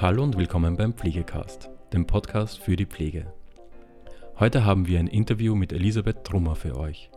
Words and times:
Hallo 0.00 0.22
und 0.22 0.38
willkommen 0.38 0.78
beim 0.78 0.94
Pflegecast, 0.94 1.68
dem 1.92 2.06
Podcast 2.06 2.58
für 2.58 2.74
die 2.74 2.86
Pflege. 2.86 3.34
Heute 4.38 4.64
haben 4.64 4.86
wir 4.86 4.98
ein 4.98 5.08
Interview 5.08 5.54
mit 5.54 5.74
Elisabeth 5.74 6.24
Trummer 6.24 6.56
für 6.56 6.78
euch. 6.78 7.10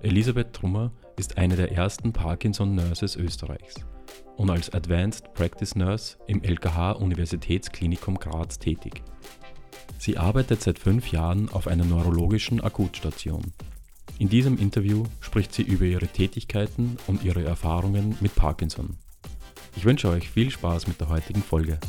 Elisabeth 0.00 0.52
Trummer 0.52 0.92
ist 1.16 1.38
eine 1.38 1.56
der 1.56 1.72
ersten 1.72 2.12
Parkinson 2.12 2.76
Nurses 2.76 3.16
Österreichs 3.16 3.84
und 4.36 4.48
als 4.48 4.72
Advanced 4.72 5.34
Practice 5.34 5.74
Nurse 5.74 6.18
im 6.28 6.44
LKH 6.44 6.92
Universitätsklinikum 6.92 8.14
Graz 8.14 8.60
tätig. 8.60 9.02
Sie 9.98 10.16
arbeitet 10.16 10.62
seit 10.62 10.78
fünf 10.78 11.10
Jahren 11.10 11.48
auf 11.48 11.66
einer 11.66 11.84
neurologischen 11.84 12.60
Akutstation. 12.60 13.52
In 14.20 14.28
diesem 14.28 14.56
Interview 14.56 15.02
spricht 15.18 15.52
sie 15.52 15.62
über 15.62 15.84
ihre 15.84 16.06
Tätigkeiten 16.06 16.96
und 17.08 17.24
ihre 17.24 17.42
Erfahrungen 17.42 18.16
mit 18.20 18.36
Parkinson. 18.36 18.98
Ich 19.76 19.84
wünsche 19.84 20.08
euch 20.08 20.30
viel 20.30 20.50
Spaß 20.50 20.86
mit 20.86 21.00
der 21.00 21.08
heutigen 21.08 21.42
Folge. 21.42 21.80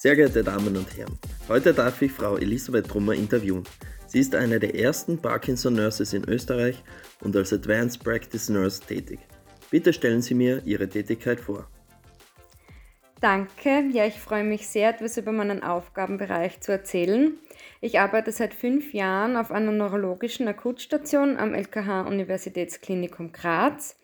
Sehr 0.00 0.14
geehrte 0.14 0.44
Damen 0.44 0.76
und 0.76 0.96
Herren, 0.96 1.18
heute 1.48 1.74
darf 1.74 2.00
ich 2.02 2.12
Frau 2.12 2.36
Elisabeth 2.36 2.86
Trummer 2.86 3.14
interviewen. 3.14 3.64
Sie 4.06 4.20
ist 4.20 4.32
eine 4.32 4.60
der 4.60 4.76
ersten 4.76 5.18
Parkinson 5.18 5.74
Nurses 5.74 6.12
in 6.12 6.22
Österreich 6.28 6.84
und 7.20 7.34
als 7.34 7.52
Advanced 7.52 8.04
Practice 8.04 8.48
Nurse 8.48 8.80
tätig. 8.80 9.18
Bitte 9.72 9.92
stellen 9.92 10.22
Sie 10.22 10.34
mir 10.34 10.62
Ihre 10.64 10.88
Tätigkeit 10.88 11.40
vor. 11.40 11.68
Danke, 13.20 13.88
ja, 13.90 14.06
ich 14.06 14.20
freue 14.20 14.44
mich 14.44 14.68
sehr, 14.68 14.90
etwas 14.90 15.16
über 15.16 15.32
meinen 15.32 15.64
Aufgabenbereich 15.64 16.60
zu 16.60 16.70
erzählen. 16.70 17.36
Ich 17.80 17.98
arbeite 17.98 18.30
seit 18.30 18.54
fünf 18.54 18.94
Jahren 18.94 19.36
auf 19.36 19.50
einer 19.50 19.72
neurologischen 19.72 20.46
Akutstation 20.46 21.36
am 21.36 21.54
LKH 21.54 22.02
Universitätsklinikum 22.02 23.32
Graz. 23.32 23.96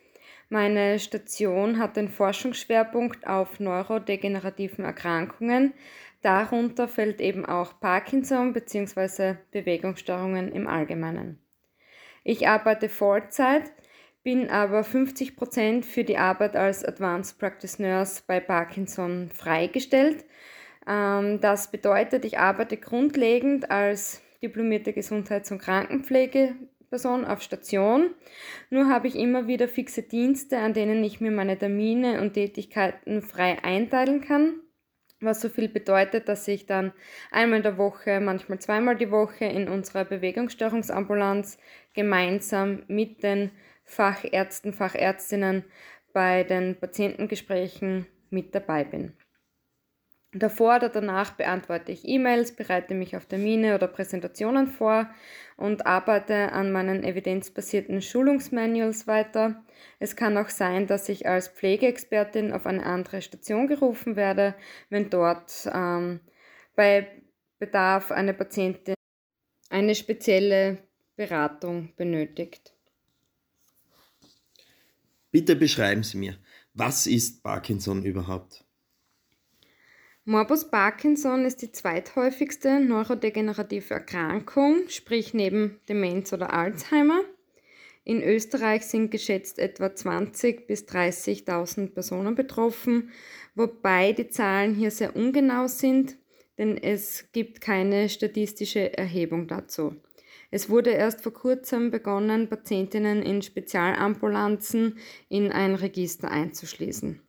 Meine 0.49 0.99
Station 0.99 1.79
hat 1.79 1.97
den 1.97 2.09
Forschungsschwerpunkt 2.09 3.27
auf 3.27 3.61
neurodegenerativen 3.61 4.85
Erkrankungen. 4.85 5.75
Darunter 6.23 6.89
fällt 6.89 7.21
eben 7.21 7.45
auch 7.45 7.81
Parkinson 7.81 8.53
bzw. 8.53 9.37
Bewegungsstörungen 9.51 10.53
im 10.53 10.67
Allgemeinen. 10.67 11.39
Ich 12.23 12.49
arbeite 12.49 12.89
Vollzeit 12.89 13.71
bin 14.25 14.49
aber 14.49 14.81
50% 14.81 15.85
für 15.85 16.03
die 16.03 16.17
Arbeit 16.17 16.57
als 16.57 16.85
Advanced 16.85 17.39
Practice 17.39 17.79
Nurse 17.79 18.23
bei 18.27 18.41
Parkinson 18.41 19.29
freigestellt. 19.29 20.25
Ähm, 20.89 21.41
das 21.41 21.71
bedeutet, 21.71 22.25
ich 22.25 22.39
arbeite 22.39 22.79
grundlegend 22.79 23.71
als 23.71 24.23
diplomierte 24.43 24.95
Gesundheits- 24.95 25.53
und 25.53 25.59
Krankenpflegeperson 26.95 27.25
auf 27.25 27.43
Station. 27.43 28.15
Nur 28.71 28.89
habe 28.89 29.09
ich 29.09 29.17
immer 29.17 29.47
wieder 29.47 29.69
fixe 29.69 30.03
Dienste, 30.03 30.59
an 30.59 30.75
denen 30.75 31.03
ich 31.03 31.21
mir 31.21 31.31
meine 31.31 31.59
Termine 31.59 32.21
und 32.21 32.35
Tätigkeiten 32.35 33.23
frei 33.23 33.63
einteilen 33.63 34.21
kann 34.21 34.61
was 35.21 35.41
so 35.41 35.49
viel 35.49 35.71
bedeutet, 35.71 36.29
dass 36.29 36.47
ich 36.49 36.67
dann 36.67 36.93
einmal 37.31 37.59
in 37.59 37.63
der 37.63 37.79
Woche, 37.79 38.21
manchmal 38.21 38.59
zweimal 38.59 38.95
die 38.95 39.11
Woche 39.11 39.47
in 39.47 39.69
unserer 39.71 40.05
Bewegungsstörungsambulanz 40.05 41.57
gemeinsam 41.95 42.83
mit 42.89 43.23
den 43.23 43.51
Fachärzten, 43.85 44.75
Fachärztinnen 44.75 45.65
bei 46.13 46.45
den 46.45 46.77
Patientengesprächen 46.79 48.05
mit 48.29 48.55
dabei 48.55 48.85
bin. 48.85 49.15
Davor 50.37 50.77
oder 50.77 50.89
danach 50.89 51.31
beantworte 51.33 51.93
ich 51.93 52.09
E-Mails, 52.09 52.57
bereite 52.57 52.95
mich 52.95 53.17
auf 53.17 53.27
Termine 53.27 53.77
oder 53.77 53.87
Präsentationen 53.87 54.67
vor 54.67 55.09
und 55.57 55.87
arbeite 55.87 56.51
an 56.51 56.73
meinen 56.73 57.05
evidenzbasierten 57.05 58.03
Schulungsmanuals 58.03 59.07
weiter. 59.07 59.63
Es 60.01 60.17
kann 60.17 60.37
auch 60.37 60.49
sein, 60.49 60.89
dass 60.89 61.09
ich 61.09 61.29
als 61.29 61.47
Pflegeexpertin 61.47 62.53
auf 62.53 62.67
eine 62.67 62.85
andere 62.85 63.23
Station 63.23 63.69
gerufen 63.69 64.17
werde, 64.17 64.57
wenn 64.91 65.09
dort 65.09 65.71
ähm, 65.73 66.19
bei 66.75 67.07
Bedarf 67.61 68.11
eine 68.11 68.35
Patientin 68.35 68.95
eine 69.71 69.95
spezielle 69.95 70.79
Beratung 71.15 71.95
benötigt. 71.97 72.75
Bitte 75.31 75.55
beschreiben 75.55 76.03
Sie 76.03 76.19
mir, 76.19 76.37
was 76.75 77.07
ist 77.07 77.45
Parkinson 77.45 78.05
überhaupt? 78.05 78.64
Morbus 80.27 80.71
Parkinson 80.71 81.45
ist 81.45 81.61
die 81.61 81.71
zweithäufigste 81.71 82.81
neurodegenerative 82.81 83.93
Erkrankung, 83.93 84.89
sprich 84.89 85.35
neben 85.35 85.79
Demenz 85.87 86.33
oder 86.33 86.55
Alzheimer. 86.55 87.21
In 88.05 88.23
Österreich 88.23 88.87
sind 88.87 89.11
geschätzt 89.11 89.59
etwa 89.59 89.89
20.000 89.89 90.67
bis 90.67 90.85
30.000 90.85 91.89
Personen 91.93 92.35
betroffen, 92.35 93.11
wobei 93.55 94.13
die 94.13 94.29
Zahlen 94.29 94.75
hier 94.75 94.91
sehr 94.91 95.15
ungenau 95.15 95.67
sind, 95.67 96.17
denn 96.57 96.79
es 96.79 97.27
gibt 97.33 97.61
keine 97.61 98.09
statistische 98.09 98.97
Erhebung 98.97 99.47
dazu. 99.47 99.95
Es 100.51 100.71
wurde 100.71 100.91
erst 100.91 101.23
vor 101.23 101.35
kurzem 101.35 101.91
begonnen, 101.91 102.49
Patientinnen 102.49 103.23
in 103.23 103.43
Spezialambulanzen 103.43 104.97
in 105.29 105.53
ein 105.53 105.75
Register 105.75 106.31
einzuschließen. 106.31 107.21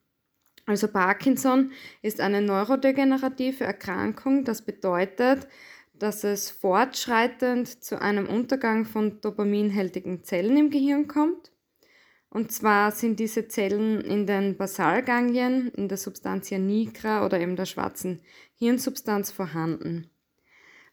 Also 0.66 0.88
Parkinson 0.88 1.72
ist 2.02 2.20
eine 2.20 2.42
neurodegenerative 2.42 3.64
Erkrankung. 3.64 4.46
Das 4.46 4.64
bedeutet, 4.64 5.48
dass 5.94 6.24
es 6.24 6.50
fortschreitend 6.50 7.84
zu 7.84 8.02
einem 8.02 8.28
Untergang 8.28 8.86
von 8.86 9.22
dopaminhältigen 9.22 10.24
Zellen 10.24 10.58
im 10.58 10.70
Gehirn 10.70 11.08
kommt. 11.08 11.52
Und 12.30 12.52
zwar 12.52 12.92
sind 12.92 13.20
diese 13.20 13.48
Zellen 13.48 14.02
in 14.02 14.28
den 14.28 14.58
Basalganglien, 14.58 15.70
in 15.70 15.88
der 15.88 15.98
Substantia 15.98 16.58
nigra 16.58 17.26
oder 17.26 17.40
eben 17.40 17.56
der 17.56 17.66
schwarzen 17.66 18.22
Hirnsubstanz 18.56 19.32
vorhanden. 19.32 20.09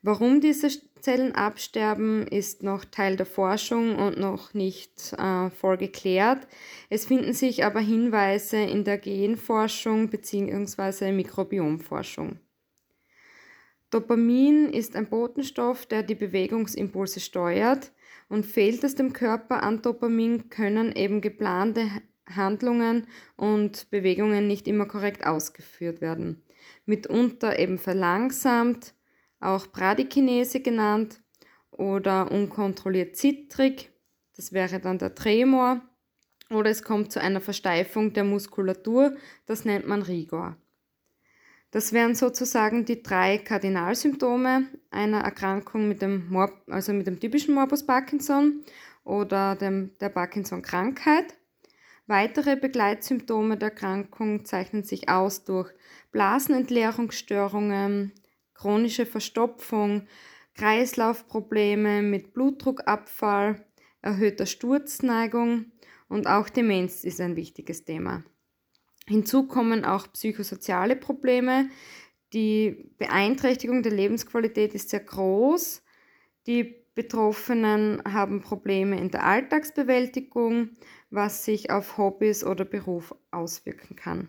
Warum 0.02 0.40
diese 0.40 0.68
Zellen 1.02 1.34
absterben, 1.34 2.26
ist 2.26 2.62
noch 2.62 2.84
Teil 2.84 3.16
der 3.16 3.26
Forschung 3.26 3.96
und 3.96 4.18
noch 4.18 4.54
nicht 4.54 5.12
äh, 5.18 5.50
voll 5.50 5.76
geklärt. 5.76 6.46
Es 6.88 7.06
finden 7.06 7.32
sich 7.32 7.64
aber 7.64 7.80
Hinweise 7.80 8.56
in 8.56 8.84
der 8.84 8.98
Genforschung 8.98 10.08
bzw. 10.08 11.12
Mikrobiomforschung. 11.12 12.38
Dopamin 13.90 14.70
ist 14.70 14.96
ein 14.96 15.10
Botenstoff, 15.10 15.84
der 15.84 16.02
die 16.02 16.14
Bewegungsimpulse 16.14 17.20
steuert 17.20 17.92
und 18.30 18.46
fehlt 18.46 18.82
es 18.84 18.94
dem 18.94 19.12
Körper 19.12 19.62
an 19.62 19.82
Dopamin, 19.82 20.48
können 20.48 20.92
eben 20.96 21.20
geplante 21.20 21.90
Handlungen 22.26 23.06
und 23.36 23.90
Bewegungen 23.90 24.46
nicht 24.46 24.66
immer 24.66 24.86
korrekt 24.86 25.26
ausgeführt 25.26 26.00
werden. 26.00 26.42
Mitunter 26.86 27.58
eben 27.58 27.78
verlangsamt, 27.78 28.94
auch 29.42 29.66
Bradykinese 29.66 30.60
genannt 30.60 31.20
oder 31.70 32.30
unkontrolliert 32.30 33.16
zittrig, 33.16 33.90
das 34.36 34.52
wäre 34.52 34.80
dann 34.80 34.98
der 34.98 35.14
Tremor, 35.14 35.80
oder 36.50 36.70
es 36.70 36.82
kommt 36.82 37.12
zu 37.12 37.20
einer 37.20 37.40
Versteifung 37.40 38.12
der 38.12 38.24
Muskulatur, 38.24 39.16
das 39.46 39.64
nennt 39.64 39.86
man 39.86 40.02
Rigor. 40.02 40.56
Das 41.70 41.94
wären 41.94 42.14
sozusagen 42.14 42.84
die 42.84 43.02
drei 43.02 43.38
Kardinalsymptome 43.38 44.66
einer 44.90 45.20
Erkrankung 45.20 45.88
mit 45.88 46.02
dem, 46.02 46.28
Mor 46.28 46.52
also 46.68 46.92
mit 46.92 47.06
dem 47.06 47.18
typischen 47.18 47.54
Morbus 47.54 47.86
Parkinson 47.86 48.62
oder 49.04 49.56
dem, 49.56 49.96
der 49.98 50.10
Parkinson-Krankheit. 50.10 51.34
Weitere 52.06 52.56
Begleitsymptome 52.56 53.56
der 53.56 53.70
Erkrankung 53.70 54.44
zeichnen 54.44 54.84
sich 54.84 55.08
aus 55.08 55.44
durch 55.44 55.72
Blasenentleerungsstörungen, 56.10 58.12
chronische 58.62 59.06
Verstopfung, 59.06 60.06
Kreislaufprobleme 60.54 62.00
mit 62.00 62.32
Blutdruckabfall, 62.32 63.66
erhöhter 64.02 64.46
Sturzneigung 64.46 65.72
und 66.08 66.28
auch 66.28 66.48
Demenz 66.48 67.02
ist 67.02 67.20
ein 67.20 67.34
wichtiges 67.34 67.84
Thema. 67.84 68.22
Hinzu 69.08 69.48
kommen 69.48 69.84
auch 69.84 70.12
psychosoziale 70.12 70.94
Probleme. 70.94 71.70
Die 72.34 72.88
Beeinträchtigung 72.98 73.82
der 73.82 73.92
Lebensqualität 73.92 74.74
ist 74.74 74.90
sehr 74.90 75.00
groß. 75.00 75.82
Die 76.46 76.86
Betroffenen 76.94 78.00
haben 78.04 78.42
Probleme 78.42 78.96
in 78.96 79.10
der 79.10 79.24
Alltagsbewältigung, 79.24 80.70
was 81.10 81.44
sich 81.44 81.72
auf 81.72 81.98
Hobbys 81.98 82.44
oder 82.44 82.64
Beruf 82.64 83.12
auswirken 83.32 83.96
kann. 83.96 84.28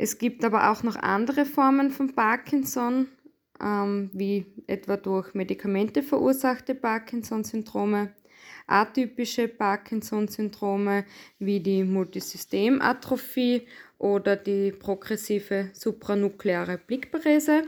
Es 0.00 0.16
gibt 0.16 0.44
aber 0.44 0.70
auch 0.70 0.84
noch 0.84 0.94
andere 0.94 1.44
Formen 1.44 1.90
von 1.90 2.14
Parkinson, 2.14 3.08
ähm, 3.60 4.10
wie 4.12 4.46
etwa 4.68 4.96
durch 4.96 5.34
Medikamente 5.34 6.04
verursachte 6.04 6.76
Parkinson-Syndrome, 6.76 8.14
atypische 8.68 9.48
Parkinson-Syndrome 9.48 11.04
wie 11.40 11.58
die 11.58 11.82
Multisystematrophie 11.82 13.66
oder 13.98 14.36
die 14.36 14.70
progressive 14.70 15.70
supranukleare 15.72 16.78
Blickparese 16.78 17.64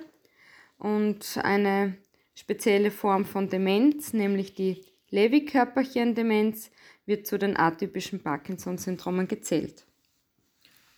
und 0.79 1.37
eine 1.43 1.97
spezielle 2.37 2.93
Form 2.93 3.25
von 3.25 3.49
Demenz, 3.49 4.13
nämlich 4.13 4.55
die 4.55 4.85
Lewy-Körperchen-Demenz, 5.11 6.71
wird 7.07 7.27
zu 7.27 7.41
den 7.41 7.57
atypischen 7.57 8.23
Parkinson-Syndromen 8.23 9.27
gezählt. 9.27 9.85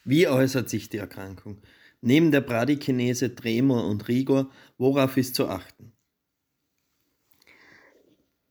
Wie 0.04 0.26
äußert 0.26 0.68
sich 0.68 0.88
die 0.88 0.98
Erkrankung? 0.98 1.62
Neben 2.00 2.32
der 2.32 2.40
Bradykinese, 2.40 3.34
Tremor 3.34 3.86
und 3.86 4.08
Rigor, 4.08 4.50
worauf 4.76 5.16
ist 5.16 5.36
zu 5.36 5.48
achten? 5.48 5.92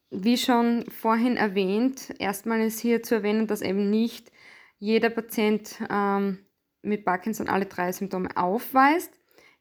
Wie 0.09 0.38
schon 0.38 0.86
vorhin 0.89 1.38
erwähnt, 1.38 2.13
erstmal 2.19 2.62
ist 2.62 2.80
hier 2.80 3.03
zu 3.03 3.15
erwähnen, 3.15 3.48
dass 3.48 3.62
eben 3.62 3.89
nicht 3.89 4.31
jeder 4.77 5.09
Patient 5.09 5.81
ähm, 5.89 6.39
mit 6.81 7.06
Parkinson 7.06 7.48
alle 7.48 7.65
drei 7.65 7.92
Symptome 7.92 8.36
aufweist. 8.36 9.12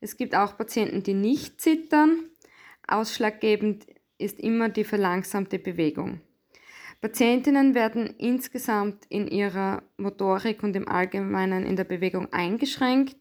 Es 0.00 0.16
gibt 0.16 0.34
auch 0.34 0.56
Patienten, 0.56 1.02
die 1.02 1.14
nicht 1.14 1.60
zittern. 1.60 2.30
Ausschlaggebend 2.86 3.86
ist 4.18 4.40
immer 4.40 4.68
die 4.68 4.84
verlangsamte 4.84 5.58
Bewegung. 5.58 6.20
Patientinnen 7.00 7.74
werden 7.74 8.14
insgesamt 8.18 9.06
in 9.08 9.26
ihrer 9.26 9.82
Motorik 9.96 10.62
und 10.62 10.76
im 10.76 10.86
Allgemeinen 10.86 11.64
in 11.64 11.76
der 11.76 11.84
Bewegung 11.84 12.30
eingeschränkt. 12.32 13.16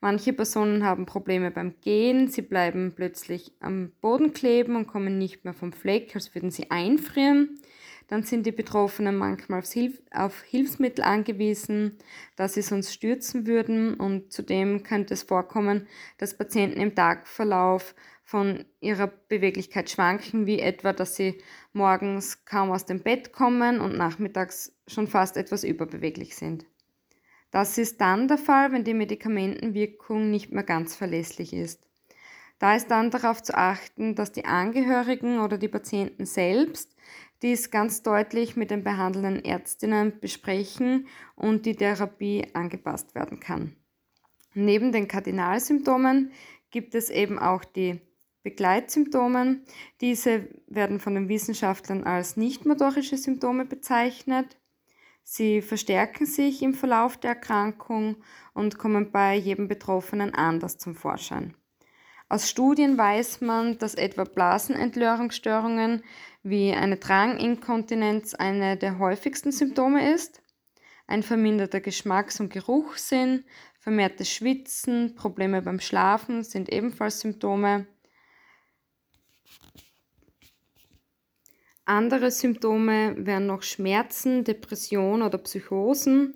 Manche 0.00 0.32
Personen 0.32 0.84
haben 0.84 1.06
Probleme 1.06 1.52
beim 1.52 1.74
Gehen, 1.80 2.26
sie 2.26 2.42
bleiben 2.42 2.92
plötzlich 2.96 3.52
am 3.60 3.92
Boden 4.00 4.32
kleben 4.32 4.74
und 4.74 4.88
kommen 4.88 5.18
nicht 5.18 5.44
mehr 5.44 5.54
vom 5.54 5.72
Fleck, 5.72 6.16
als 6.16 6.34
würden 6.34 6.50
sie 6.50 6.72
einfrieren. 6.72 7.60
Dann 8.08 8.24
sind 8.24 8.44
die 8.44 8.52
Betroffenen 8.52 9.16
manchmal 9.16 9.60
auf, 9.60 9.70
Hilf 9.70 10.02
auf 10.10 10.42
Hilfsmittel 10.42 11.04
angewiesen, 11.04 11.98
da 12.34 12.48
sie 12.48 12.62
sonst 12.62 12.92
stürzen 12.92 13.46
würden. 13.46 13.94
Und 13.94 14.32
zudem 14.32 14.82
könnte 14.82 15.14
es 15.14 15.22
vorkommen, 15.22 15.86
dass 16.18 16.36
Patienten 16.36 16.80
im 16.80 16.96
Tagverlauf 16.96 17.94
von 18.24 18.64
ihrer 18.80 19.08
Beweglichkeit 19.08 19.90
schwanken, 19.90 20.46
wie 20.46 20.60
etwa, 20.60 20.92
dass 20.92 21.16
sie 21.16 21.38
morgens 21.72 22.44
kaum 22.44 22.70
aus 22.70 22.86
dem 22.86 23.00
Bett 23.00 23.32
kommen 23.32 23.80
und 23.80 23.96
nachmittags 23.96 24.74
schon 24.86 25.08
fast 25.08 25.36
etwas 25.36 25.64
überbeweglich 25.64 26.36
sind. 26.36 26.64
Das 27.50 27.76
ist 27.76 28.00
dann 28.00 28.28
der 28.28 28.38
Fall, 28.38 28.72
wenn 28.72 28.84
die 28.84 28.94
Medikamentenwirkung 28.94 30.30
nicht 30.30 30.52
mehr 30.52 30.62
ganz 30.62 30.96
verlässlich 30.96 31.52
ist. 31.52 31.86
Da 32.58 32.76
ist 32.76 32.90
dann 32.90 33.10
darauf 33.10 33.42
zu 33.42 33.54
achten, 33.56 34.14
dass 34.14 34.32
die 34.32 34.44
Angehörigen 34.44 35.40
oder 35.40 35.58
die 35.58 35.68
Patienten 35.68 36.24
selbst 36.24 36.96
dies 37.42 37.70
ganz 37.70 38.02
deutlich 38.02 38.56
mit 38.56 38.70
den 38.70 38.84
behandelnden 38.84 39.44
Ärztinnen 39.44 40.20
besprechen 40.20 41.08
und 41.34 41.66
die 41.66 41.74
Therapie 41.74 42.46
angepasst 42.54 43.14
werden 43.14 43.40
kann. 43.40 43.76
Neben 44.54 44.92
den 44.92 45.08
Kardinalsymptomen 45.08 46.30
gibt 46.70 46.94
es 46.94 47.10
eben 47.10 47.38
auch 47.38 47.64
die 47.64 48.00
Begleitsymptome. 48.42 49.60
Diese 50.00 50.48
werden 50.66 51.00
von 51.00 51.14
den 51.14 51.28
Wissenschaftlern 51.28 52.04
als 52.04 52.36
nichtmotorische 52.36 53.16
Symptome 53.16 53.64
bezeichnet. 53.64 54.58
Sie 55.22 55.62
verstärken 55.62 56.26
sich 56.26 56.62
im 56.62 56.74
Verlauf 56.74 57.16
der 57.16 57.30
Erkrankung 57.30 58.16
und 58.54 58.78
kommen 58.78 59.12
bei 59.12 59.36
jedem 59.36 59.68
Betroffenen 59.68 60.34
anders 60.34 60.78
zum 60.78 60.94
Vorschein. 60.94 61.54
Aus 62.28 62.48
Studien 62.48 62.96
weiß 62.96 63.42
man, 63.42 63.78
dass 63.78 63.94
etwa 63.94 64.24
Blasenentleerungsstörungen 64.24 66.02
wie 66.42 66.72
eine 66.72 66.96
Dranginkontinenz 66.96 68.34
eine 68.34 68.76
der 68.76 68.98
häufigsten 68.98 69.52
Symptome 69.52 70.14
ist. 70.14 70.42
Ein 71.06 71.22
verminderter 71.22 71.80
Geschmacks- 71.80 72.40
und 72.40 72.50
Geruchssinn, 72.50 73.44
vermehrtes 73.78 74.30
Schwitzen, 74.30 75.14
Probleme 75.14 75.60
beim 75.60 75.78
Schlafen 75.78 76.42
sind 76.42 76.70
ebenfalls 76.70 77.20
Symptome. 77.20 77.86
Andere 81.84 82.30
Symptome 82.30 83.14
wären 83.18 83.46
noch 83.46 83.62
Schmerzen, 83.62 84.44
Depression 84.44 85.22
oder 85.22 85.38
Psychosen 85.38 86.34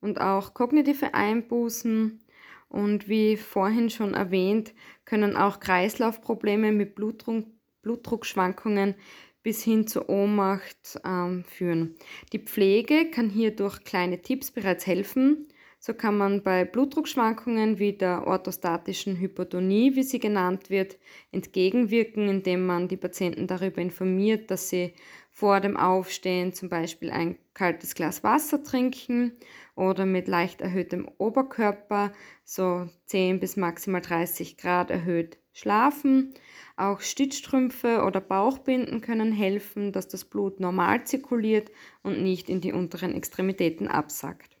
und 0.00 0.20
auch 0.20 0.54
kognitive 0.54 1.14
Einbußen, 1.14 2.20
und 2.68 3.08
wie 3.08 3.36
vorhin 3.36 3.90
schon 3.90 4.14
erwähnt, 4.14 4.74
können 5.04 5.36
auch 5.36 5.60
Kreislaufprobleme 5.60 6.72
mit 6.72 6.94
Blutdruck, 6.94 7.46
Blutdruckschwankungen 7.82 8.94
bis 9.42 9.62
hin 9.62 9.86
zur 9.86 10.08
Ohnmacht 10.10 11.00
ähm, 11.04 11.44
führen. 11.44 11.96
Die 12.32 12.40
Pflege 12.40 13.10
kann 13.10 13.30
hier 13.30 13.54
durch 13.56 13.84
kleine 13.84 14.20
Tipps 14.20 14.50
bereits 14.50 14.86
helfen. 14.86 15.48
So 15.80 15.94
kann 15.94 16.18
man 16.18 16.42
bei 16.42 16.64
Blutdruckschwankungen 16.64 17.78
wie 17.78 17.92
der 17.92 18.26
orthostatischen 18.26 19.16
Hypotonie, 19.20 19.94
wie 19.94 20.02
sie 20.02 20.18
genannt 20.18 20.70
wird, 20.70 20.98
entgegenwirken, 21.30 22.28
indem 22.28 22.66
man 22.66 22.88
die 22.88 22.96
Patienten 22.96 23.46
darüber 23.46 23.80
informiert, 23.80 24.50
dass 24.50 24.68
sie 24.68 24.92
vor 25.30 25.60
dem 25.60 25.76
Aufstehen 25.76 26.52
zum 26.52 26.68
Beispiel 26.68 27.10
ein 27.10 27.38
kaltes 27.54 27.94
Glas 27.94 28.24
Wasser 28.24 28.64
trinken 28.64 29.36
oder 29.76 30.04
mit 30.04 30.26
leicht 30.26 30.60
erhöhtem 30.60 31.08
Oberkörper, 31.18 32.12
so 32.42 32.88
10 33.06 33.38
bis 33.38 33.56
maximal 33.56 34.00
30 34.00 34.56
Grad 34.56 34.90
erhöht 34.90 35.38
schlafen. 35.52 36.34
Auch 36.76 37.00
Stützstrümpfe 37.00 38.02
oder 38.02 38.20
Bauchbinden 38.20 39.00
können 39.00 39.32
helfen, 39.32 39.92
dass 39.92 40.08
das 40.08 40.24
Blut 40.24 40.58
normal 40.58 41.04
zirkuliert 41.04 41.70
und 42.02 42.20
nicht 42.20 42.48
in 42.48 42.60
die 42.60 42.72
unteren 42.72 43.14
Extremitäten 43.14 43.86
absackt. 43.86 44.57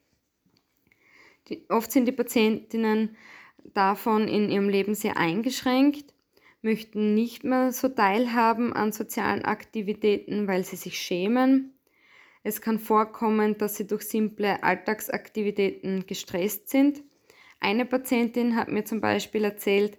Die, 1.48 1.64
oft 1.68 1.90
sind 1.90 2.06
die 2.06 2.12
Patientinnen 2.12 3.16
davon 3.74 4.28
in 4.28 4.50
ihrem 4.50 4.68
Leben 4.68 4.94
sehr 4.94 5.16
eingeschränkt, 5.16 6.14
möchten 6.62 7.14
nicht 7.14 7.44
mehr 7.44 7.72
so 7.72 7.88
teilhaben 7.88 8.72
an 8.72 8.92
sozialen 8.92 9.44
Aktivitäten, 9.44 10.48
weil 10.48 10.64
sie 10.64 10.76
sich 10.76 10.98
schämen 10.98 11.78
es 12.48 12.60
kann 12.62 12.78
vorkommen, 12.78 13.58
dass 13.58 13.76
sie 13.76 13.86
durch 13.86 14.04
simple 14.04 14.62
Alltagsaktivitäten 14.62 16.06
gestresst 16.06 16.70
sind. 16.70 17.02
Eine 17.60 17.84
Patientin 17.84 18.56
hat 18.56 18.68
mir 18.68 18.84
zum 18.84 19.00
Beispiel 19.00 19.44
erzählt, 19.44 19.98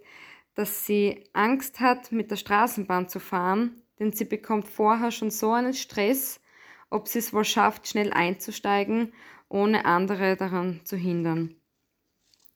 dass 0.54 0.86
sie 0.86 1.24
Angst 1.32 1.80
hat, 1.80 2.10
mit 2.12 2.30
der 2.30 2.36
Straßenbahn 2.36 3.08
zu 3.08 3.20
fahren, 3.20 3.82
denn 3.98 4.12
sie 4.12 4.24
bekommt 4.24 4.66
vorher 4.66 5.10
schon 5.10 5.30
so 5.30 5.52
einen 5.52 5.74
Stress, 5.74 6.40
ob 6.88 7.06
sie 7.06 7.20
es 7.20 7.32
wohl 7.32 7.44
schafft, 7.44 7.86
schnell 7.86 8.12
einzusteigen, 8.12 9.12
ohne 9.50 9.84
andere 9.84 10.36
daran 10.36 10.80
zu 10.84 10.96
hindern. 10.96 11.54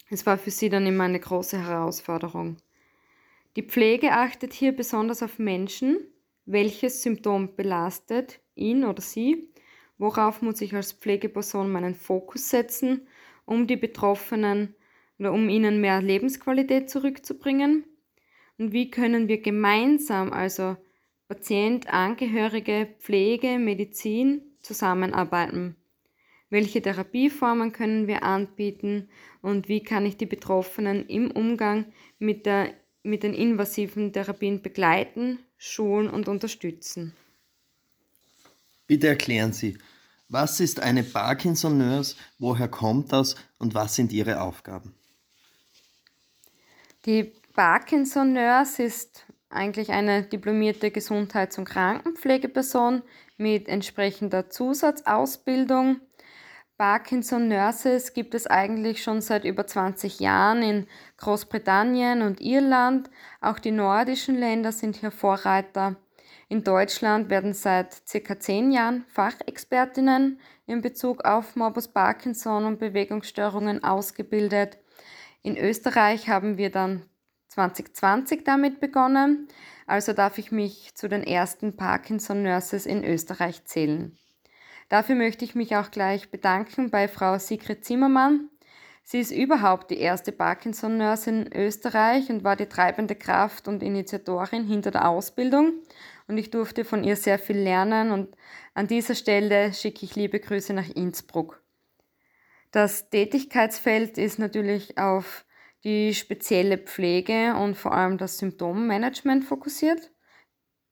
Es 0.08 0.24
war 0.24 0.38
für 0.38 0.50
sie 0.50 0.70
dann 0.70 0.86
immer 0.86 1.04
eine 1.04 1.20
große 1.20 1.58
Herausforderung. 1.58 2.56
Die 3.56 3.62
Pflege 3.62 4.12
achtet 4.12 4.54
hier 4.54 4.72
besonders 4.72 5.22
auf 5.22 5.38
Menschen, 5.38 5.98
welches 6.46 7.02
Symptom 7.02 7.54
belastet 7.54 8.40
ihn 8.54 8.84
oder 8.84 9.02
sie 9.02 9.50
Worauf 9.98 10.42
muss 10.42 10.60
ich 10.60 10.74
als 10.74 10.92
Pflegeperson 10.92 11.70
meinen 11.70 11.94
Fokus 11.94 12.50
setzen, 12.50 13.06
um 13.44 13.66
die 13.66 13.76
Betroffenen 13.76 14.74
oder 15.18 15.32
um 15.32 15.48
ihnen 15.48 15.80
mehr 15.80 16.02
Lebensqualität 16.02 16.90
zurückzubringen? 16.90 17.84
Und 18.58 18.72
wie 18.72 18.90
können 18.90 19.28
wir 19.28 19.40
gemeinsam, 19.40 20.32
also 20.32 20.76
Patient, 21.28 21.92
Angehörige, 21.92 22.88
Pflege, 22.98 23.58
Medizin, 23.58 24.42
zusammenarbeiten? 24.62 25.76
Welche 26.54 26.80
Therapieformen 26.80 27.72
können 27.72 28.06
wir 28.06 28.22
anbieten 28.22 29.08
und 29.42 29.68
wie 29.68 29.82
kann 29.82 30.06
ich 30.06 30.18
die 30.18 30.24
Betroffenen 30.24 31.04
im 31.08 31.32
Umgang 31.32 31.86
mit, 32.20 32.46
der, 32.46 32.72
mit 33.02 33.24
den 33.24 33.34
invasiven 33.34 34.12
Therapien 34.12 34.62
begleiten, 34.62 35.40
schulen 35.58 36.08
und 36.08 36.28
unterstützen? 36.28 37.12
Bitte 38.86 39.08
erklären 39.08 39.52
Sie, 39.52 39.76
was 40.28 40.60
ist 40.60 40.78
eine 40.78 41.02
Parkinson-Nurse, 41.02 42.14
woher 42.38 42.68
kommt 42.68 43.12
das 43.12 43.34
und 43.58 43.74
was 43.74 43.96
sind 43.96 44.12
ihre 44.12 44.40
Aufgaben? 44.40 44.94
Die 47.04 47.32
Parkinson-Nurse 47.54 48.84
ist 48.84 49.26
eigentlich 49.48 49.90
eine 49.90 50.22
diplomierte 50.22 50.92
Gesundheits- 50.92 51.58
und 51.58 51.64
Krankenpflegeperson 51.64 53.02
mit 53.38 53.68
entsprechender 53.68 54.50
Zusatzausbildung. 54.50 56.00
Parkinson 56.76 57.46
Nurses 57.46 58.14
gibt 58.14 58.34
es 58.34 58.48
eigentlich 58.48 59.00
schon 59.00 59.20
seit 59.20 59.44
über 59.44 59.64
20 59.64 60.18
Jahren 60.18 60.62
in 60.62 60.86
Großbritannien 61.18 62.22
und 62.22 62.40
Irland. 62.40 63.10
Auch 63.40 63.60
die 63.60 63.70
nordischen 63.70 64.34
Länder 64.34 64.72
sind 64.72 64.96
hier 64.96 65.12
Vorreiter. 65.12 65.94
In 66.48 66.64
Deutschland 66.64 67.30
werden 67.30 67.52
seit 67.52 67.92
circa 68.08 68.40
zehn 68.40 68.72
Jahren 68.72 69.04
Fachexpertinnen 69.06 70.40
in 70.66 70.80
Bezug 70.80 71.24
auf 71.24 71.54
Morbus 71.54 71.88
Parkinson 71.88 72.64
und 72.64 72.80
Bewegungsstörungen 72.80 73.84
ausgebildet. 73.84 74.78
In 75.42 75.56
Österreich 75.56 76.28
haben 76.28 76.58
wir 76.58 76.70
dann 76.70 77.04
2020 77.48 78.42
damit 78.42 78.80
begonnen, 78.80 79.46
also 79.86 80.12
darf 80.12 80.38
ich 80.38 80.50
mich 80.50 80.92
zu 80.96 81.08
den 81.08 81.22
ersten 81.22 81.76
Parkinson 81.76 82.42
Nurses 82.42 82.84
in 82.84 83.04
Österreich 83.04 83.64
zählen. 83.64 84.18
Dafür 84.88 85.14
möchte 85.14 85.44
ich 85.44 85.54
mich 85.54 85.76
auch 85.76 85.90
gleich 85.90 86.30
bedanken 86.30 86.90
bei 86.90 87.08
Frau 87.08 87.38
Sigrid 87.38 87.84
Zimmermann. 87.84 88.50
Sie 89.02 89.20
ist 89.20 89.32
überhaupt 89.32 89.90
die 89.90 89.98
erste 89.98 90.32
Parkinson-Nurse 90.32 91.30
in 91.30 91.52
Österreich 91.52 92.30
und 92.30 92.42
war 92.42 92.56
die 92.56 92.66
treibende 92.66 93.14
Kraft 93.14 93.68
und 93.68 93.82
Initiatorin 93.82 94.64
hinter 94.64 94.90
der 94.90 95.08
Ausbildung 95.08 95.74
und 96.26 96.38
ich 96.38 96.50
durfte 96.50 96.84
von 96.84 97.04
ihr 97.04 97.16
sehr 97.16 97.38
viel 97.38 97.58
lernen 97.58 98.10
und 98.10 98.34
an 98.72 98.86
dieser 98.86 99.14
Stelle 99.14 99.72
schicke 99.72 100.04
ich 100.04 100.16
liebe 100.16 100.40
Grüße 100.40 100.72
nach 100.72 100.88
Innsbruck. 100.88 101.62
Das 102.70 103.10
Tätigkeitsfeld 103.10 104.18
ist 104.18 104.38
natürlich 104.38 104.98
auf 104.98 105.44
die 105.84 106.14
spezielle 106.14 106.78
Pflege 106.78 107.54
und 107.54 107.76
vor 107.76 107.92
allem 107.92 108.18
das 108.18 108.38
Symptommanagement 108.38 109.44
fokussiert. 109.44 110.10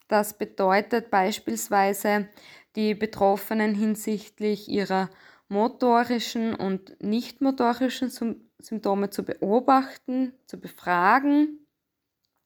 Das 0.06 0.36
bedeutet 0.36 1.10
beispielsweise, 1.10 2.28
die 2.76 2.94
Betroffenen 2.94 3.74
hinsichtlich 3.74 4.68
ihrer 4.68 5.10
motorischen 5.48 6.54
und 6.54 6.96
nicht 7.02 7.40
motorischen 7.40 8.10
Symptome 8.58 9.10
zu 9.10 9.22
beobachten, 9.24 10.32
zu 10.46 10.58
befragen 10.58 11.66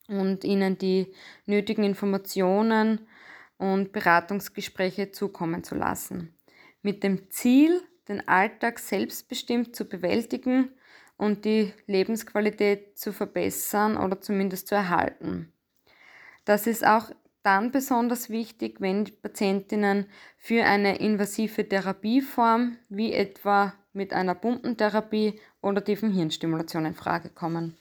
und 0.08 0.44
ihnen 0.44 0.78
die 0.78 1.12
nötigen 1.46 1.84
Informationen 1.84 3.06
und 3.58 3.92
Beratungsgespräche 3.92 5.12
zukommen 5.12 5.64
zu 5.64 5.74
lassen. 5.74 6.36
Mit 6.82 7.02
dem 7.02 7.30
Ziel, 7.30 7.80
den 8.08 8.26
Alltag 8.28 8.78
selbstbestimmt 8.78 9.74
zu 9.74 9.84
bewältigen 9.88 10.70
und 11.16 11.44
die 11.44 11.72
Lebensqualität 11.86 12.98
zu 12.98 13.12
verbessern 13.12 13.96
oder 13.96 14.20
zumindest 14.20 14.68
zu 14.68 14.74
erhalten. 14.74 15.52
Das 16.44 16.66
ist 16.66 16.86
auch 16.86 17.10
dann 17.46 17.70
besonders 17.70 18.28
wichtig, 18.28 18.80
wenn 18.80 19.04
Patientinnen 19.22 20.06
für 20.36 20.64
eine 20.64 20.98
invasive 20.98 21.68
Therapieform 21.68 22.76
wie 22.88 23.12
etwa 23.12 23.72
mit 23.92 24.12
einer 24.12 24.34
Pumpentherapie 24.34 25.40
oder 25.62 25.82
tiefen 25.82 26.10
Hirnstimulation 26.12 26.84
in 26.86 26.94
Frage 26.94 27.30
kommen. 27.30 27.76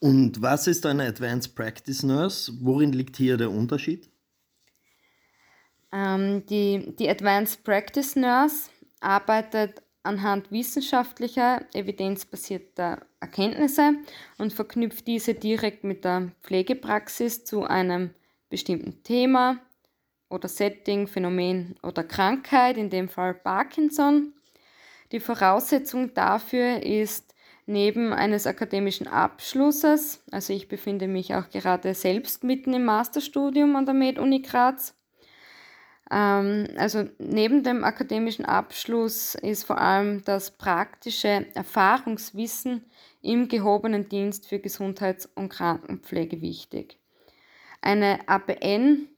Und 0.00 0.42
was 0.42 0.66
ist 0.66 0.84
eine 0.84 1.06
Advanced 1.06 1.54
Practice 1.54 2.02
Nurse? 2.02 2.52
Worin 2.60 2.92
liegt 2.92 3.16
hier 3.16 3.36
der 3.36 3.52
Unterschied? 3.52 4.10
Ähm, 5.92 6.44
die, 6.46 6.96
die 6.98 7.08
Advanced 7.08 7.62
Practice 7.62 8.16
Nurse 8.16 8.68
arbeitet 8.98 9.80
anhand 10.02 10.50
wissenschaftlicher, 10.50 11.64
evidenzbasierter 11.72 13.06
Erkenntnisse 13.20 13.92
und 14.38 14.52
verknüpft 14.52 15.06
diese 15.06 15.34
direkt 15.34 15.84
mit 15.84 16.04
der 16.04 16.32
Pflegepraxis 16.42 17.44
zu 17.44 17.62
einem 17.62 18.10
bestimmten 18.52 19.02
Thema 19.02 19.58
oder 20.28 20.46
Setting, 20.46 21.08
Phänomen 21.08 21.74
oder 21.82 22.04
Krankheit, 22.04 22.76
in 22.76 22.90
dem 22.90 23.08
Fall 23.08 23.34
Parkinson. 23.34 24.34
Die 25.10 25.20
Voraussetzung 25.20 26.14
dafür 26.14 26.82
ist 26.84 27.34
neben 27.66 28.12
eines 28.12 28.46
akademischen 28.46 29.08
Abschlusses, 29.08 30.22
also 30.30 30.52
ich 30.52 30.68
befinde 30.68 31.08
mich 31.08 31.34
auch 31.34 31.48
gerade 31.48 31.94
selbst 31.94 32.44
mitten 32.44 32.74
im 32.74 32.84
Masterstudium 32.84 33.74
an 33.74 33.86
der 33.86 33.94
Med-Uni 33.94 34.42
Graz, 34.42 34.94
ähm, 36.10 36.68
also 36.76 37.08
neben 37.18 37.62
dem 37.62 37.84
akademischen 37.84 38.44
Abschluss 38.44 39.34
ist 39.34 39.64
vor 39.64 39.78
allem 39.80 40.22
das 40.24 40.50
praktische 40.50 41.46
Erfahrungswissen 41.54 42.84
im 43.22 43.48
gehobenen 43.48 44.08
Dienst 44.10 44.46
für 44.46 44.58
Gesundheits- 44.58 45.30
und 45.34 45.48
Krankenpflege 45.48 46.42
wichtig. 46.42 47.01
Eine 47.82 48.26
APN 48.28 49.08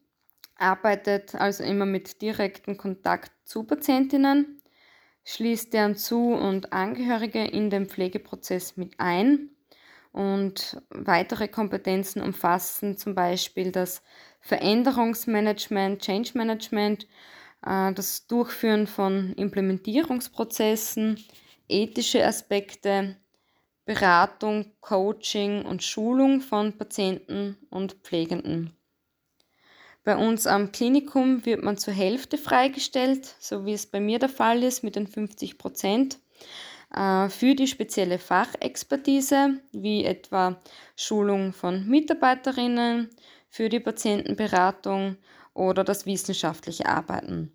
arbeitet 0.57 1.35
also 1.35 1.63
immer 1.63 1.85
mit 1.85 2.21
direktem 2.21 2.77
Kontakt 2.77 3.31
zu 3.45 3.63
Patientinnen, 3.63 4.61
schließt 5.23 5.71
deren 5.71 5.95
Zu- 5.95 6.33
und 6.33 6.73
Angehörige 6.73 7.43
in 7.45 7.69
den 7.69 7.85
Pflegeprozess 7.85 8.75
mit 8.75 8.99
ein. 8.99 9.51
Und 10.11 10.81
weitere 10.89 11.47
Kompetenzen 11.47 12.21
umfassen 12.21 12.97
zum 12.97 13.15
Beispiel 13.15 13.71
das 13.71 14.01
Veränderungsmanagement, 14.39 16.01
Change 16.01 16.31
Management, 16.35 17.07
äh, 17.65 17.93
das 17.93 18.25
Durchführen 18.25 18.87
von 18.87 19.33
Implementierungsprozessen, 19.33 21.23
ethische 21.67 22.25
Aspekte, 22.25 23.17
Beratung, 23.85 24.71
Coaching 24.81 25.63
und 25.63 25.83
Schulung 25.83 26.41
von 26.41 26.77
Patienten 26.77 27.57
und 27.69 27.93
Pflegenden. 28.03 28.75
Bei 30.03 30.17
uns 30.17 30.45
am 30.45 30.71
Klinikum 30.71 31.45
wird 31.45 31.63
man 31.63 31.77
zur 31.77 31.93
Hälfte 31.93 32.37
freigestellt, 32.37 33.35
so 33.39 33.65
wie 33.65 33.73
es 33.73 33.87
bei 33.87 33.99
mir 33.99 34.19
der 34.19 34.29
Fall 34.29 34.63
ist 34.63 34.83
mit 34.83 34.95
den 34.95 35.07
50 35.07 35.57
Prozent, 35.57 36.19
äh, 36.95 37.29
für 37.29 37.55
die 37.55 37.67
spezielle 37.67 38.19
Fachexpertise, 38.19 39.61
wie 39.71 40.05
etwa 40.05 40.61
Schulung 40.95 41.53
von 41.53 41.87
Mitarbeiterinnen, 41.87 43.09
für 43.49 43.69
die 43.69 43.79
Patientenberatung 43.79 45.17
oder 45.53 45.83
das 45.83 46.05
wissenschaftliche 46.05 46.85
Arbeiten. 46.87 47.54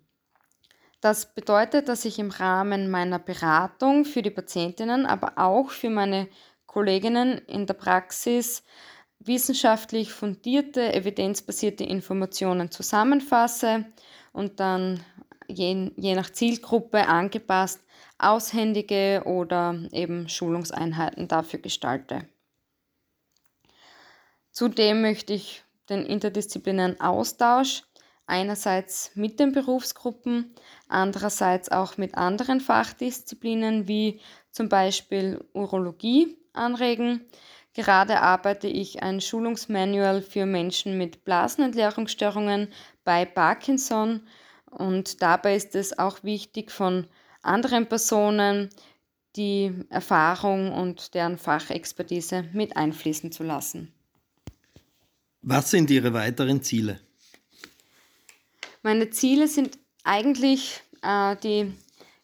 Das 1.01 1.33
bedeutet, 1.33 1.89
dass 1.89 2.05
ich 2.05 2.19
im 2.19 2.29
Rahmen 2.29 2.89
meiner 2.89 3.17
Beratung 3.17 4.05
für 4.05 4.21
die 4.21 4.29
Patientinnen, 4.29 5.07
aber 5.07 5.33
auch 5.37 5.71
für 5.71 5.89
meine 5.89 6.27
Kolleginnen 6.67 7.39
in 7.47 7.65
der 7.65 7.73
Praxis 7.73 8.63
wissenschaftlich 9.19 10.13
fundierte, 10.13 10.93
evidenzbasierte 10.93 11.83
Informationen 11.83 12.69
zusammenfasse 12.69 13.85
und 14.31 14.59
dann 14.59 15.03
je, 15.47 15.91
je 15.97 16.15
nach 16.15 16.29
Zielgruppe 16.29 17.07
angepasst 17.07 17.83
aushändige 18.19 19.23
oder 19.25 19.75
eben 19.91 20.29
Schulungseinheiten 20.29 21.27
dafür 21.27 21.59
gestalte. 21.59 22.27
Zudem 24.51 25.01
möchte 25.01 25.33
ich 25.33 25.63
den 25.89 26.05
interdisziplinären 26.05 26.99
Austausch 27.01 27.83
einerseits 28.31 29.11
mit 29.13 29.39
den 29.39 29.51
Berufsgruppen, 29.51 30.55
andererseits 30.87 31.69
auch 31.69 31.97
mit 31.97 32.15
anderen 32.15 32.61
Fachdisziplinen 32.61 33.87
wie 33.87 34.19
zum 34.51 34.69
Beispiel 34.69 35.43
Urologie 35.53 36.37
anregen. 36.53 37.25
Gerade 37.73 38.21
arbeite 38.21 38.67
ich 38.67 39.03
ein 39.03 39.21
Schulungsmanual 39.21 40.21
für 40.21 40.45
Menschen 40.45 40.97
mit 40.97 41.23
Blasenentleerungsstörungen 41.23 42.69
bei 43.03 43.25
Parkinson 43.25 44.21
und 44.69 45.21
dabei 45.21 45.55
ist 45.55 45.75
es 45.75 45.99
auch 45.99 46.23
wichtig, 46.23 46.71
von 46.71 47.07
anderen 47.41 47.87
Personen 47.87 48.69
die 49.35 49.73
Erfahrung 49.89 50.71
und 50.73 51.13
deren 51.13 51.37
Fachexpertise 51.37 52.45
mit 52.53 52.75
einfließen 52.75 53.31
zu 53.31 53.43
lassen. 53.43 53.93
Was 55.41 55.71
sind 55.71 55.89
Ihre 55.89 56.13
weiteren 56.13 56.61
Ziele? 56.61 56.99
Meine 58.83 59.09
Ziele 59.11 59.47
sind 59.47 59.77
eigentlich 60.03 60.81
äh, 61.03 61.35
die 61.37 61.71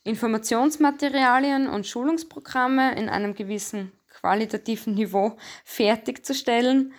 Informationsmaterialien 0.04 1.68
und 1.68 1.86
Schulungsprogramme 1.86 2.96
in 2.96 3.10
einem 3.10 3.36
gewissen 3.36 3.92
qualitativen 4.10 4.96
Niveau 4.96 5.38
fertigzustellen. 5.64 6.94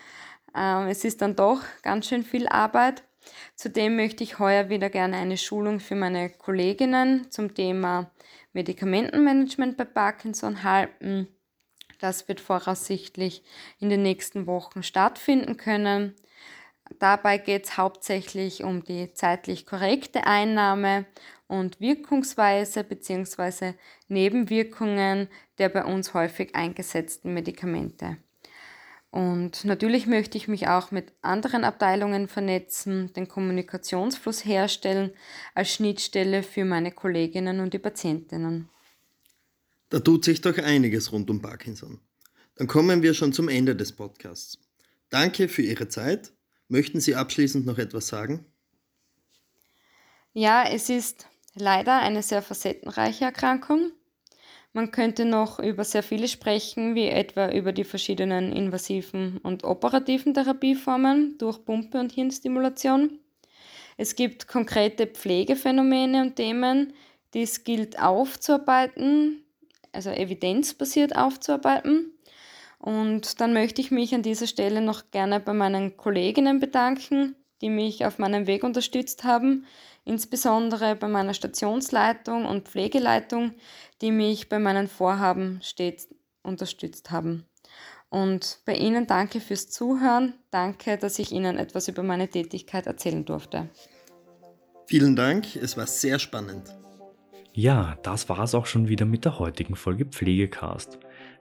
Äh, 0.55 0.91
es 0.91 1.05
ist 1.05 1.23
dann 1.23 1.35
doch 1.35 1.62
ganz 1.83 2.09
schön 2.09 2.23
viel 2.23 2.47
Arbeit. 2.49 3.03
Zudem 3.57 3.97
möchte 3.97 4.23
ich 4.23 4.38
heuer 4.38 4.69
wieder 4.69 4.91
gerne 4.91 5.17
eine 5.17 5.37
Schulung 5.37 5.81
für 5.81 5.97
meine 5.97 6.31
Kolleginnen 6.31 7.31
zum 7.31 7.55
Thema 7.55 8.11
Medikamentenmanagement 8.53 9.77
bei 9.77 9.85
Parkinson 9.85 10.62
halten. 10.62 11.29
Das 11.99 12.29
wird 12.29 12.41
voraussichtlich 12.41 13.43
in 13.81 13.88
den 13.88 14.03
nächsten 14.03 14.47
Wochen 14.47 14.83
stattfinden 14.83 15.57
können. 15.57 16.15
Dabei 16.99 17.38
geht 17.38 17.64
es 17.64 17.76
hauptsächlich 17.76 18.64
um 18.64 18.85
die 18.85 19.12
zeitlich 19.14 19.66
korrekte 19.66 20.26
Einnahme 20.26 21.07
und 21.47 21.80
Wirkungsweise 21.80 22.85
bzw. 22.85 23.75
Nebenwirkungen 24.09 25.28
der 25.59 25.68
bei 25.68 25.85
uns 25.85 26.14
häufig 26.14 26.54
eingesetzten 26.54 27.35
Medikamente. 27.35 28.18
Und 29.11 29.64
natürlich 29.64 30.07
möchte 30.07 30.37
ich 30.37 30.49
mich 30.49 30.68
auch 30.68 30.90
mit 30.90 31.12
anderen 31.23 31.64
Abteilungen 31.64 32.28
vernetzen, 32.28 33.12
den 33.14 33.26
Kommunikationsfluss 33.26 34.45
herstellen 34.45 35.12
als 35.54 35.73
Schnittstelle 35.73 36.42
für 36.42 36.64
meine 36.64 36.92
Kolleginnen 36.92 37.61
und 37.61 37.73
die 37.73 37.78
Patientinnen. 37.78 38.68
Da 39.88 40.00
tut 40.00 40.25
sich 40.25 40.42
doch 40.42 40.59
einiges 40.59 41.11
rund 41.11 41.30
um 41.30 41.40
Parkinson. 41.40 42.00
Dann 42.57 42.66
kommen 42.66 43.02
wir 43.02 43.14
schon 43.14 43.33
zum 43.33 43.49
Ende 43.49 43.75
des 43.75 43.92
Podcasts. 43.92 44.59
Danke 45.09 45.49
für 45.49 45.62
Ihre 45.62 45.88
Zeit 45.88 46.33
Möchten 46.69 47.01
Sie 47.01 47.15
abschließend 47.15 47.67
noch 47.67 47.79
etwas 47.79 48.09
sagen? 48.09 48.47
Ja, 50.33 50.65
es 50.69 50.89
ist 50.91 51.27
leider 51.55 51.99
eine 52.01 52.23
sehr 52.23 52.43
facettenreiche 52.43 53.25
Erkrankung. 53.25 53.93
Man 54.75 54.91
könnte 54.91 55.25
noch 55.25 55.59
über 55.59 55.83
sehr 55.85 56.03
viele 56.03 56.29
sprechen, 56.29 56.95
wie 56.95 57.09
etwa 57.09 57.51
über 57.51 57.73
die 57.73 57.85
verschiedenen 57.85 58.53
invasiven 58.53 59.39
und 59.39 59.65
operativen 59.65 60.35
Therapieformen 60.35 61.39
durch 61.39 61.65
Pumpe 61.65 61.99
und 61.99 62.13
Hirnstimulation. 62.13 63.19
Es 63.97 64.15
gibt 64.15 64.47
konkrete 64.47 65.07
Pflegephänomene 65.07 66.23
und 66.23 66.37
Themen, 66.37 66.93
die 67.35 67.43
es 67.43 67.65
gilt 67.65 67.99
aufzuarbeiten, 68.01 69.43
also 69.93 70.11
evidenzbasiert 70.11 71.17
aufzuarbeiten. 71.17 72.13
Und 72.79 73.41
dann 73.41 73.53
möchte 73.53 73.81
ich 73.81 73.91
mich 73.91 74.15
an 74.15 74.23
dieser 74.23 74.47
Stelle 74.47 74.81
noch 74.81 75.11
gerne 75.11 75.41
bei 75.41 75.53
meinen 75.53 75.97
Kolleginnen 75.97 76.61
bedanken, 76.61 77.35
die 77.61 77.71
mich 77.71 78.05
auf 78.05 78.19
meinem 78.19 78.47
Weg 78.47 78.63
unterstützt 78.63 79.25
haben, 79.25 79.67
insbesondere 80.05 80.95
bei 80.95 81.09
meiner 81.09 81.35
Stationsleitung 81.35 82.47
und 82.47 82.69
Pflegeleitung, 82.69 83.55
die 84.01 84.13
mich 84.13 84.49
bei 84.49 84.59
meinen 84.59 84.89
Vorhaben 84.89 85.59
stets 85.63 86.09
unterstützt 86.43 87.11
haben. 87.11 87.45
Und 88.11 88.61
bei 88.65 88.75
Ihnen 88.75 89.07
danke 89.07 89.41
fürs 89.41 89.69
Zuhören. 89.69 90.35
Danke, 90.51 90.97
dass 90.97 91.19
ich 91.19 91.33
Ihnen 91.33 91.59
etwas 91.59 91.89
über 91.89 92.03
meine 92.03 92.29
Tätigkeit 92.29 92.87
erzählen 92.87 93.25
durfte. 93.25 93.69
Vielen 94.87 95.17
Dank, 95.17 95.57
es 95.57 95.77
war 95.77 95.87
sehr 95.87 96.19
spannend. 96.19 96.75
Ja, 97.53 97.99
das 98.03 98.29
war 98.29 98.39
es 98.41 98.55
auch 98.55 98.67
schon 98.67 98.89
wieder 98.89 99.05
mit 99.05 99.25
der 99.25 99.39
heutigen 99.39 99.77
Folge 99.77 100.07
Pflegecast. 100.07 100.99